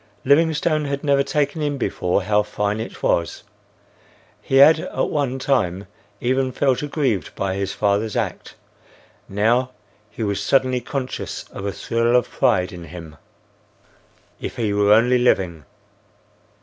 Livingstone 0.25 0.85
had 0.85 1.03
never 1.03 1.21
taken 1.21 1.61
in 1.61 1.77
before 1.77 2.23
how 2.23 2.41
fine 2.41 2.79
it 2.79 3.03
was. 3.03 3.43
He 4.41 4.55
had 4.55 4.79
at 4.79 5.09
one 5.11 5.37
time 5.37 5.85
even 6.19 6.51
felt 6.51 6.81
aggrieved 6.81 7.35
by 7.35 7.53
his 7.53 7.73
father's 7.73 8.15
act; 8.15 8.55
now 9.29 9.69
he 10.09 10.23
was 10.23 10.41
suddenly 10.41 10.81
conscious 10.81 11.43
of 11.51 11.67
a 11.67 11.71
thrill 11.71 12.15
of 12.15 12.27
pride 12.31 12.71
in 12.73 12.85
him. 12.85 13.15
If 14.39 14.55
he 14.55 14.73
were 14.73 14.91
only 14.91 15.19
living! 15.19 15.65